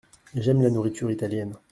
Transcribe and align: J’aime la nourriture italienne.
J’aime 0.33 0.63
la 0.63 0.71
nourriture 0.71 1.11
italienne. 1.11 1.53